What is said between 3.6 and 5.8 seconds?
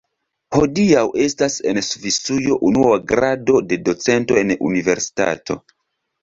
de docento en universitato.